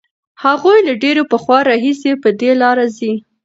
هغوی 0.43 0.79
له 0.87 0.93
ډېر 1.03 1.17
پخوا 1.31 1.59
راهیسې 1.69 2.11
په 2.23 2.29
دې 2.39 2.51
لاره 2.61 2.85
ځي. 2.97 3.13